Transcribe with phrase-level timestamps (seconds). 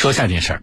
[0.00, 0.62] 说下件事儿，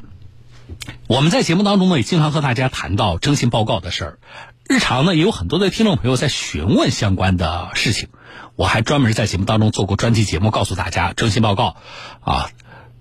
[1.05, 4.19] 我们在节目当中呢也经常和大家谈到征信报告的事儿，
[4.67, 8.09] 日常呢也有很多的听众朋友在询问相关的事情，
[8.55, 11.77] 我还专门在节目当中做过专题节目，告诉大家征信报告
[12.21, 12.49] 啊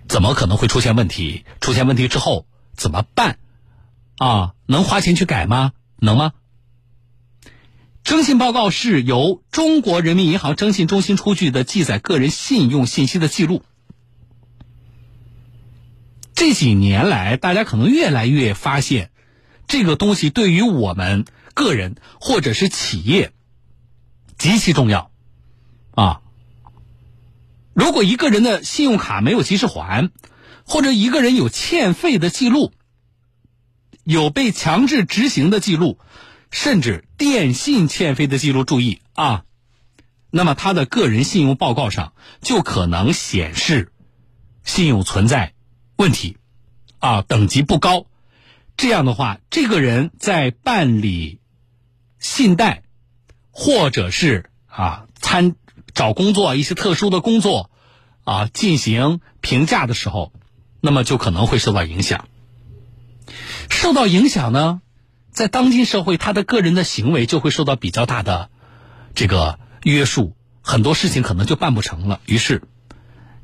[0.09, 2.45] 怎么可能会出现问题，出现问题之后
[2.77, 3.39] 怎么办
[4.19, 4.53] 啊？
[4.67, 5.73] 能花钱去改吗？
[5.99, 6.33] 能吗？
[8.05, 13.63] 征信报告是由中国人民银行征信中心出具的记载个人信用信息的记录。
[16.37, 19.11] 这几年来，大家可能越来越发现，
[19.67, 23.33] 这个东西对于我们个人或者是企业
[24.39, 25.11] 极其重要
[25.91, 26.21] 啊。
[27.75, 30.11] 如果一个人的信用卡没有及时还，
[30.65, 32.73] 或者一个人有欠费的记录，
[34.05, 35.99] 有被强制执行的记录。
[36.53, 39.45] 甚至电信欠费的记录，注意啊，
[40.30, 43.93] 那么他的个人信用报告上就可能显示
[44.63, 45.55] 信用存在
[45.97, 46.37] 问题，
[46.99, 48.07] 啊，等级不高。
[48.77, 51.41] 这样的话，这个人在办理
[52.19, 52.83] 信贷
[53.51, 55.57] 或者是啊参
[55.95, 57.71] 找工作一些特殊的工作
[58.25, 60.33] 啊进行评价的时候，
[60.80, 62.29] 那么就可能会受到影响。
[63.71, 64.83] 受到影响呢？
[65.31, 68.50] 在当今社会，他的个人的行为就会受到比较大的
[69.14, 72.20] 这个约束，很多事情可能就办不成了。
[72.27, 72.62] 于是，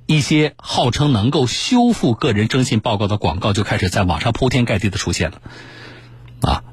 [0.06, 5.40] 一些号称能够修复个人征信报告的广告就开始在网上铺天盖地的出现了。
[6.40, 6.64] 啊，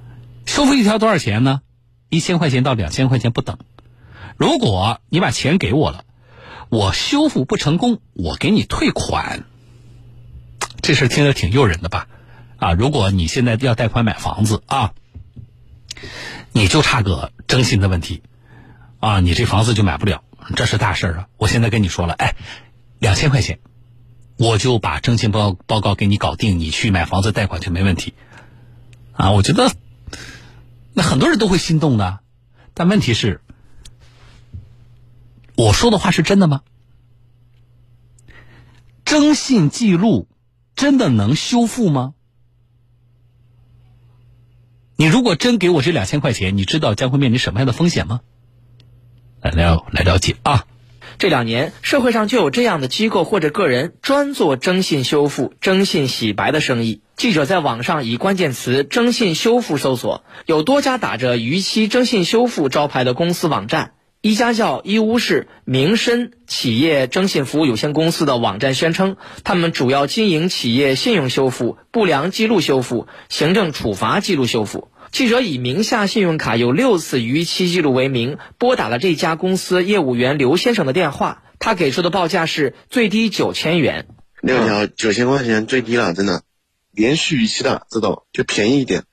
[0.46, 1.62] 修复一条多少钱呢？
[2.10, 3.58] 一千块钱到两千块钱不等。
[4.38, 6.06] 如果你把钱给我了，
[6.70, 9.44] 我修复不成功，我给你退款。
[10.82, 12.08] 这事听着挺诱人的吧？
[12.58, 14.94] 啊，如果你现在要贷款买房子啊。
[16.52, 18.24] 你就差个征信的问题，
[19.00, 20.24] 啊，你这房子就买不了，
[20.56, 21.28] 这是大事啊！
[21.38, 22.36] 我现在跟你说了，哎，
[23.00, 23.60] 两千块钱，
[24.38, 28.14] 我就把征信报报告给你搞定，你去买房子贷款就没问题，
[29.14, 29.72] 啊，我觉得
[30.94, 32.20] 那很多人都会心动的，
[32.74, 33.42] 但问题是，
[35.56, 36.62] 我说的话是真的吗？
[39.06, 40.28] 征信记录
[40.76, 42.14] 真的能修复吗？
[44.98, 48.20] 你如果真给我这两千块钱，你知道将会面临什么样的风险吗？
[49.42, 50.68] 来了来了解啊！
[51.18, 57.02] 这两年社会上就有这样的机构或者个人专做征信修复、征信洗白的生意。
[57.18, 63.92] 记者在网上以关键词“征信修复”搜索，有多家打着逾期征信修复招牌的公司网站。
[64.22, 69.16] 一家叫义乌市民申企业征信服务有限公司的网站宣称，
[69.46, 74.90] 他们主要经营企业信用修复、不良记录修复、行政处罚记录修复。
[75.12, 81.44] 记者以名下信用卡有六次逾期记录为名，拨打了这家公司业务员刘先生的电话。
[81.60, 84.08] 他给出的报价是最低九千元，
[84.42, 86.44] 六条九千块钱最低了，真的。
[86.92, 89.04] 连续逾期的这种就便宜一点，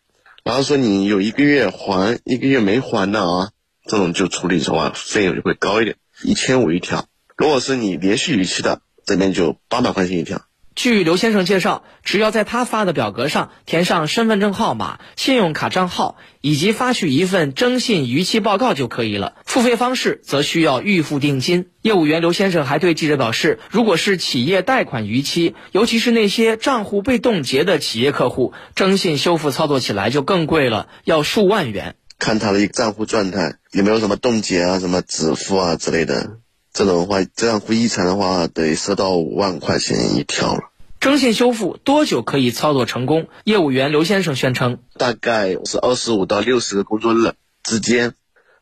[0.44, 3.50] 然后说你有一个月还，一个月没还的啊。
[3.84, 7.06] 这种就处理的话，费用就会高一点，一千五一条。
[7.36, 10.45] 如果是你连续逾期的，这边就八百块钱一条。
[10.76, 19.36] 据刘先生介绍，只要在他发的表格上填上身份证号码、信用卡账号，以及发去一份征信逾期报告就可以了。
[19.46, 21.70] 付费方式则需要预付定金。
[21.80, 31.96] 业务员刘先生还对记者表示，如果是企业贷款逾期，尤其是那些账户被冻结的企业客户，征信修复操作起来就更贵了，要数万元。
[32.18, 36.38] 看他的一个账户状态有没有什么冻结啊、什么止付啊之类的，
[36.76, 40.60] 这种的话，这样会异常的话，得收到五万块钱一条了。
[41.00, 43.28] 征信修复多久可以操作成功？
[43.44, 47.32] 业务员刘先生宣称，大概是二十五到六十个工作日
[47.62, 48.12] 之间。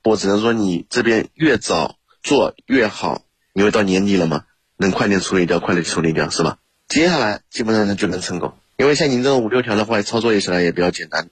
[0.04, 4.44] 我只能说，你这边越早做越好，因为到年底了嘛，
[4.76, 6.58] 能快点处理掉，快点处理掉，是吧？
[6.86, 11.30] 接下来基本上就能成功，因为像您这种五六条的话，操作起来也比较简单。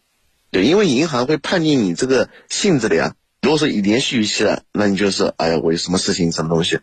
[0.51, 3.15] 对，因为银行会判定你这个性质的呀。
[3.43, 6.79] 如果说你连续逾期了，那你就是哎呀，我有什么事情，什么东西，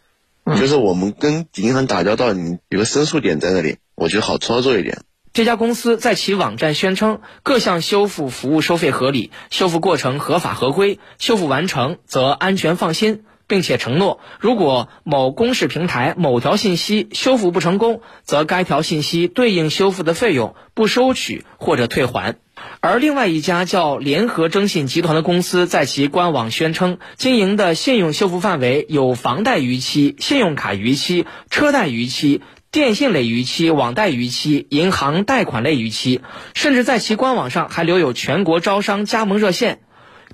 [0.59, 5.00] 就是我们跟银行打交道，你有个申诉点在那里，我觉得好操作一点。
[5.31, 22.36] 这家公司在其网站宣称，各项修复服务收费合理，修复过程合法合规，修复完成则安全放心，并且承诺，如果某公示平台某条信息修复不成功，则该条信息对应修复的费用不收取或者退还。
[22.80, 36.22] 而另外一家叫联合征信集团的公司在其官网宣称，经营的信用修复范围有房贷逾期、信用卡逾期、车贷逾期、电信类逾期、网贷逾期、银行贷款类逾期，
[36.54, 39.80] 甚至在其官网上还留有全国招商加盟热线。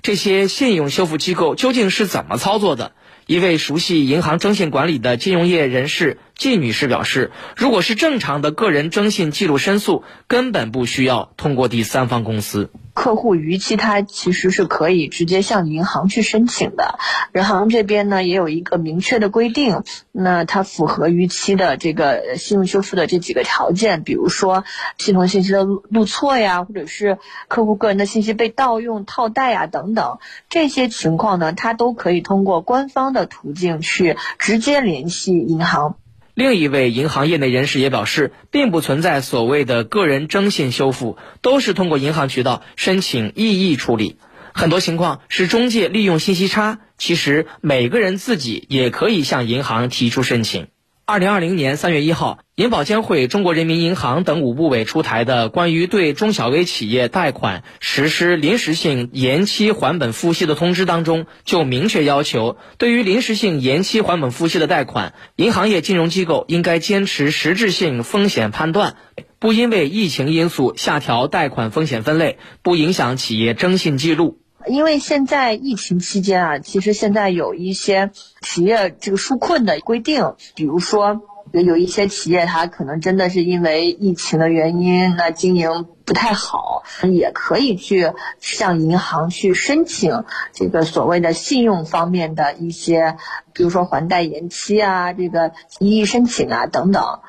[0.02, 2.92] 这些信用修复机构究竟是怎么操作的？
[3.26, 12.70] 一位熟悉银行征信管理的金融业人士季女士表示，如果是正常的个人征信记录申诉，根本不需要通过第三方公司。
[12.92, 16.98] 客户逾期，他其实是可以直接向银行去申请的。
[17.34, 24.64] 银行这边呢也有一个明确的规定，那它符合逾期的这个信用修复的这几个条件，比如说
[24.98, 27.18] 系统信息的录错呀，或者是
[27.48, 30.18] 客户个人的信息被盗用、套贷呀等等，
[30.48, 35.96] 这些情况呢，它都可以通过官方的途径去直接联系银行。
[36.36, 44.18] 另一位银行业内人士也表示，并不存在所谓的个人征信修复，都是通过银行渠道申请异议处理。
[44.52, 50.68] 很多情况是中介利用信息差，其实每个人自己也可以向银行提出申请。
[51.08, 68.96] 二零二零年三月一号，银保监会、中国人民银行等五部委出台的关于对中小微企业贷款实施临时性延期还本付息的通知当中，就明确要求，对于临时性延期还本付息的贷款，银行业金融机构应该坚持实质性风险判断，
[69.38, 74.40] 不因为疫情因素下调贷款风险分类，不影响企业征信记录。
[74.68, 78.10] 因为现在疫情期间啊，其实现在有一些
[78.42, 81.20] 企业这个纾困的规定，比如说
[81.52, 93.16] 有一些企业它可能真的是因为疫情的原因，那经营不太好，也可以去向银行去申请这个所谓的信用方面的一些，
[93.52, 97.20] 比如说还贷延期啊，这个异议申请啊等等。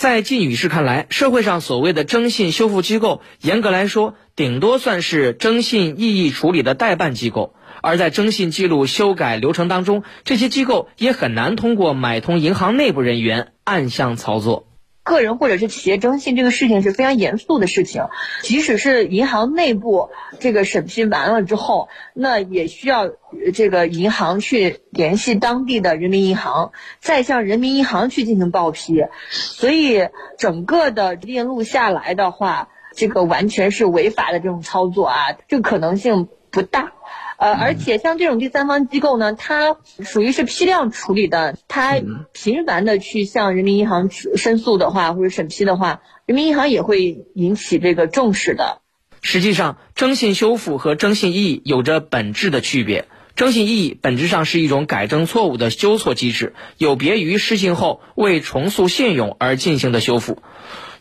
[0.00, 7.54] 在靳女士看来，社会上所谓的征信修复机构，严格来说，顶多算是征信异议处理的代办机构。
[7.82, 14.69] 而在征信记录修改流程当中，这些机构也很难通过买通银行内部人员暗箱操作。
[15.10, 18.04] 个人或者是企业征信这个事情是非常严肃的事情，
[18.42, 20.08] 即使是银行内部
[20.38, 23.10] 这个审批完了之后，那也需要
[23.52, 26.70] 这个银行去联系当地的人民银行，
[27.00, 29.04] 再向人民银行去进行报批。
[29.30, 30.08] 所以
[30.38, 36.92] 整个的链路下来的话，这个完全是违法的这种操作啊，这个可能性不大。
[37.40, 41.98] 呃，而且像这种第三方机构呢，它属于是批量处理的，它
[42.34, 48.82] 频繁的去向人民银行申诉的话，或者审批的话，人民银行也会引起这个重视的。
[49.22, 53.06] 实际上，征信修复和征信异议有着本质的区别。
[53.36, 60.42] 征信异议本质上是一种改正错误的纠错机制，有别于失信后为重塑信用而进行的修复。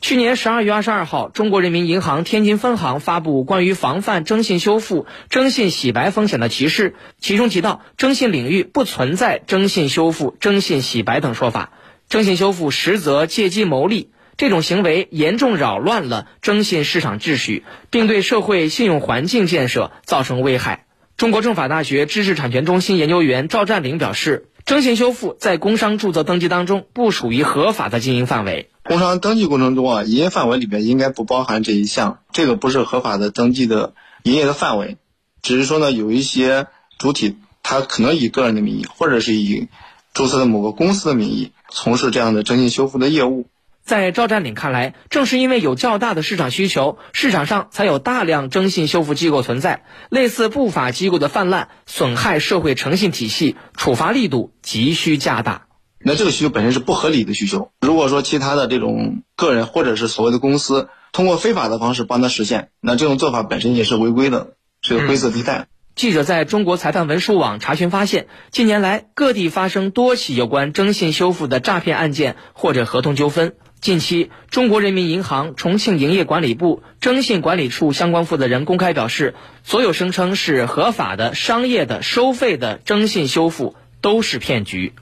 [0.02, 11.74] 去年十二月二十二号，中国人民银行天津分行发布关于防范征信修复、征信洗白风险的提示，其中提到，征信领域不存在征信修复、征信洗白等说法，
[12.08, 20.86] 征信修复实则借机牟利，这种行为严重扰乱了征信市场秩序，并对社会信用环境建设造成危害。
[21.18, 24.46] 中国政法大学知识产权中心研究员赵占领表示。
[24.66, 28.70] 征信修复在工商注册登记当中不属于合法的经营范围。
[28.84, 34.98] 工商登记过程中啊，营业范围里边应该不包含这一项，这个不是合法的登记的营业的范围。
[35.42, 36.68] 只是说呢，有一些
[36.98, 39.68] 主体他可能以个人的名义，或者是以
[40.14, 43.48] 注册的某个公司的名义从事这样的征信修复的业务。
[43.84, 49.84] 在赵占领看来，正是因为有较大的市场需求，市场上才有大量征信修复机构存在。
[50.10, 55.68] 类似不法机构的泛滥，损害社会诚信体系，处罚力度急需加大。
[56.02, 57.72] 那这个需求本身是不合理的需求。
[57.82, 65.68] 如果说其他的这种个人或者是所谓的公司，通过非法的方式帮他实现，那这种做法本身也是违规的，是个灰色地带。
[65.96, 73.56] 记者在中国裁判文书网查询发现，近年来各地发生多起有关征信修复的诈骗案件或者合同纠纷。
[73.82, 84.94] 近期，中国人民银行重庆营业管理部征信管理处相关负责人公开表示，所有声称是合法的、商业的、收费的征信修复都是骗局。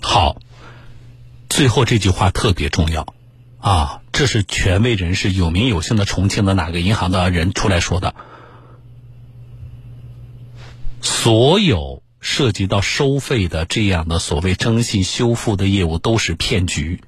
[0.00, 0.40] 好，
[1.48, 3.14] 最后这句话特别重要
[3.58, 4.02] 啊！
[4.12, 8.14] 这是权威人士、有名有姓的重庆的哪个银行的人出来说的？
[11.02, 17.02] 所有涉及到收费的这样的所谓征信修复的业务都是骗局。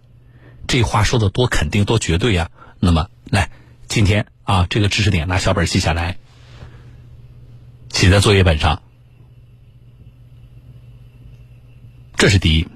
[0.68, 2.50] 这话说的多肯定多绝对呀！
[2.78, 3.50] 那么来，
[3.88, 6.18] 今天啊，这个知识点拿小本记下来，
[7.90, 8.82] 写在作业本上。
[12.16, 12.68] 这是第一。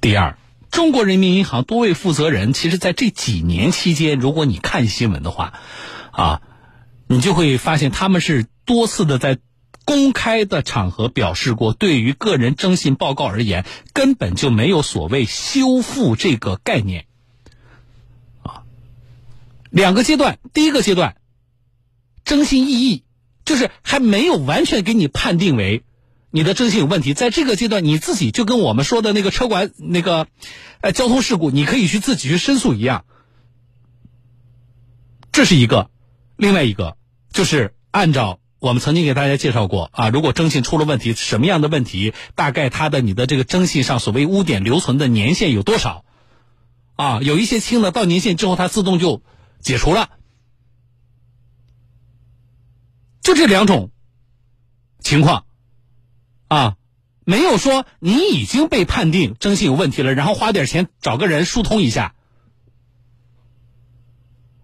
[0.00, 0.38] 第二，
[0.70, 5.54] 中国人民银行多位负责人，其实在这几年期间，如果你看新闻的话，
[6.12, 6.42] 啊，
[7.08, 9.38] 你就会发现他们是多次的在
[9.84, 17.06] 公开的场合表示过，对于个人征信报告而言，根本就没有所谓修复这个概念。
[19.72, 21.16] 两个阶段，第一个阶段，
[22.24, 23.04] 征信异议，
[23.46, 25.82] 就是还没有完全给你判定为
[26.30, 30.28] 你的征信有问题，在这个阶段你自己就跟我们说的那个车管那个，
[30.82, 33.06] 呃，交通事故，你可以去自己去申诉一样。
[35.32, 35.90] 这是一个，
[36.36, 36.98] 另外一个
[37.32, 46.04] 就是按照我们曾经给大家介绍过啊，如果征信出了问题，什么样的问题，大概它的你的这个征信上所谓污点留存的年限有多少？
[46.94, 49.22] 啊，有一些轻的到年限之后它自动就
[49.62, 50.10] 解除了，
[53.22, 53.90] 就这两种
[55.00, 55.46] 情况。
[56.48, 56.76] 啊，
[57.24, 62.14] 没有说你已经被判定征信有问题了，然后花点钱找个人疏通一下。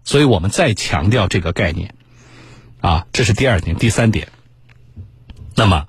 [0.03, 1.95] 所以我们再强调这个概念，
[2.79, 4.31] 啊，这是第二点，第三点。
[5.55, 5.87] 那么，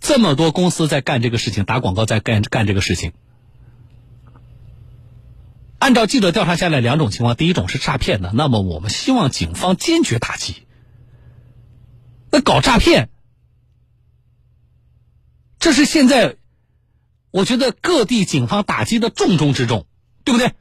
[0.00, 3.12] 这么多公司在干这个事情，打广告在干干这个事情，
[5.84, 10.62] 按照记者调查下来两种情况，第一种是诈骗的，那么我们希望警方坚决打击。
[12.30, 13.10] 那搞诈骗。
[15.58, 16.36] 这是现在，
[17.30, 19.86] 我觉得各地警方打击的重中之重，
[20.24, 20.54] 对不对？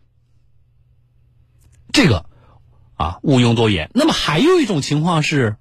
[1.93, 2.25] 这个
[2.95, 3.91] 啊，毋庸多言。
[3.93, 5.55] 那么还有一种情况是，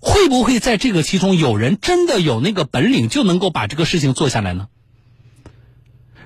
[0.00, 4.70] 会不会在这个其中有人真的有那个本领，就能够把这个事情做下来呢？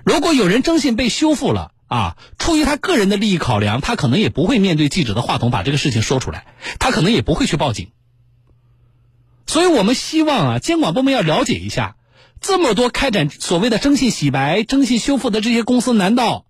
[0.04, 6.46] 如果有人征信被修复了啊，出于他个人的利益考量，他可能也不会面对记者的话筒把这个事情说出来，
[6.78, 7.90] 他可能也不会去报警。
[9.46, 11.96] 所以我们希望啊，监管部门要了解一下，
[12.40, 16.46] 这么多开展所谓的征信洗白、征信修复的这些公司，难道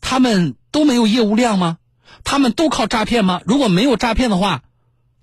[0.00, 1.78] 他们都没有业务量吗？
[2.22, 3.42] 他们都靠诈骗吗？
[3.44, 4.62] 如果没有诈骗的话，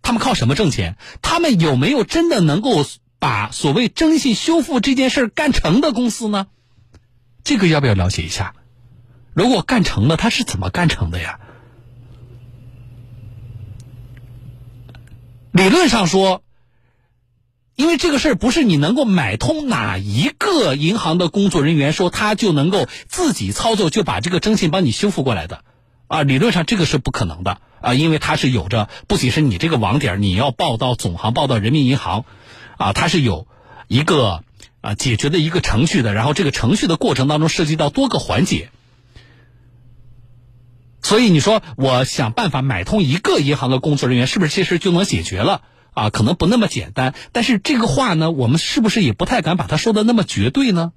[0.03, 0.97] 他们靠什么挣钱？
[1.23, 2.85] 他们有没有真的能够
[3.17, 6.47] 把所谓征信修复这件事干成的公司呢？
[7.43, 8.53] 这个要不要了解一下？
[9.33, 11.39] 如果干成了，他是怎么干成的呀？
[15.51, 16.43] 理论上说。
[17.77, 25.63] 因为这个事儿不是你能够买通哪一个银行的工作人员说他就能够自己操作就把这个征信帮你修复过来的，
[26.05, 32.25] 啊，理论上这个是不可能的啊，因为它是有着不仅是你这个网点你要报到总行报到人民银行，
[32.77, 33.47] 啊，它是有
[33.87, 34.43] 一个
[34.81, 38.69] 啊解决的一个程序的，然后这个程序的过程当中涉及到多个环节，
[41.01, 45.61] 所以你说我想办法买通一个银行的工作人员，是不是这事就能解决了？
[45.93, 50.93] 啊，可能不那么简单，但是这个话呢，我们是不是也不太敢把它说的那么绝对呢？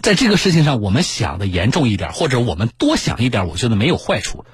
[0.00, 4.44] 在这个事情上，我们想的严重一点，或者我们多想一点，我觉得没有坏处。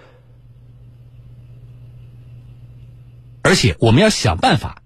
[3.42, 4.82] 而且，我们要想办法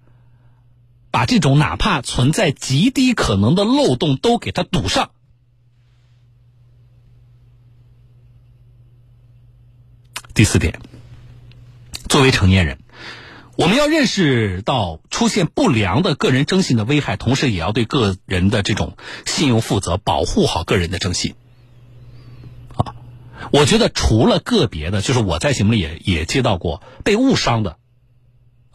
[1.19, 5.11] 把这种哪怕存在极低可能的漏洞都给它堵上。
[10.33, 10.81] 第四点。
[12.09, 12.79] 作为成年人，
[13.57, 18.97] 我们要认识到出现不良的个人征信的危害，同时也要对个人的这种
[19.27, 21.35] 信用负责，保护好个人的征信。
[22.77, 22.95] 啊，
[23.51, 27.78] 我觉得除了个别的，就是我在节目里也也接到过被误伤的，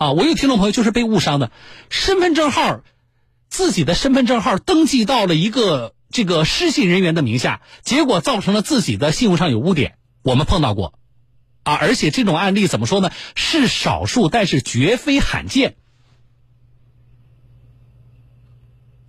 [0.04, 1.50] 啊，我有听众朋友就是被误伤的，
[1.90, 2.82] 身份证号
[3.50, 11.00] 自己的身份证号登记到了一个这个失信人员的名下，结果造成了自己的信用上有污点，我们碰到过。
[11.64, 13.12] 啊，而且这种案例怎么说呢？
[13.34, 15.78] 是少数，但是绝非罕见。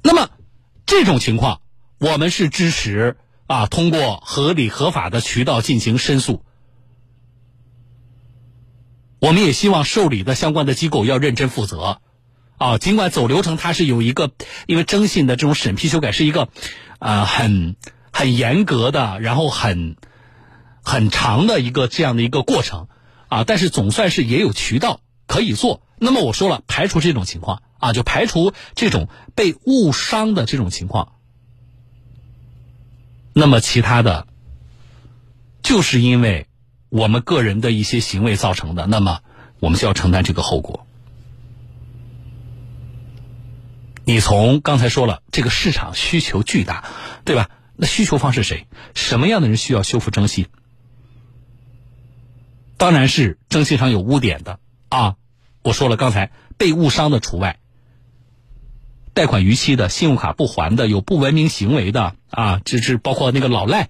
[0.01, 0.31] 那么
[0.87, 1.61] 这种情况，
[1.99, 3.17] 我们是支持
[3.49, 6.45] 啊，通过合理合法的渠道进行申诉。
[9.25, 12.01] 我们也希望受理的相关的机构要认真负责。
[12.59, 14.31] 啊，尽管走流程它是有一个，
[14.67, 16.51] 因为征信的这种审批修改是一个，
[16.99, 17.75] 呃，很
[18.13, 19.97] 很严格的，然后很。
[20.87, 22.89] 很长的一个这样的一个过程，
[23.29, 25.81] 啊，但是总算是也有渠道可以做。
[25.99, 31.13] 那么我说了，排除这种情况啊，就排除这种被误伤的这种情况。
[33.33, 34.27] 那么其他的，
[35.63, 36.49] 就是因为
[36.95, 39.19] 我们个人的一些行为造成的，那么
[39.59, 40.87] 我们就要承担这个后果。
[44.05, 46.85] 你从刚才说了，这个市场需求巨大，
[47.25, 47.51] 对吧？
[47.75, 48.69] 那需求方是谁？
[48.95, 50.47] 什么样的人需要修复征信？
[52.77, 55.17] 当然是征信上有污点的啊！
[55.63, 57.59] 我说了，刚才被误伤的除外，
[59.15, 63.89] 贷款逾期的、信用卡不还的、有不文明行为的啊，这是包括那个老赖，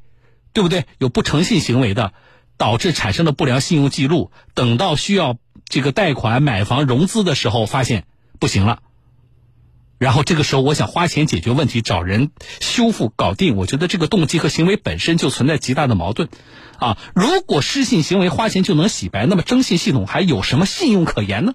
[0.55, 0.87] 对不对？
[0.97, 2.15] 有不诚信行为的，
[2.57, 5.37] 导致产生的不良信用记录，等到需要
[5.69, 8.05] 这个贷款买房融资的时候，发现
[8.39, 8.81] 不行了，
[9.99, 12.31] 然后这个时候我想花钱解决问题，找人
[12.61, 16.29] 修复搞定，我觉得这个动机和行为本身就存在极大的矛盾，
[16.79, 21.55] 啊，如果失信行为花钱就能洗白，那么征信系统还有什么信用可言呢？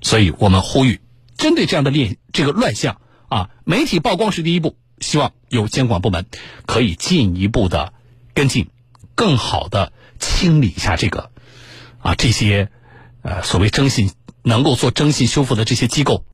[0.00, 1.00] 所以我们呼吁，
[1.36, 6.26] 针对这样的恋这个乱象啊，媒体曝光是第一步，希望有监管部门
[6.66, 7.92] 可以进一步的
[8.34, 8.68] 跟进，
[9.14, 11.30] 更好的清理一下这个
[12.00, 12.70] 啊这些
[13.22, 14.12] 呃所谓征信
[14.42, 16.24] 能够做征信修复的这些机构。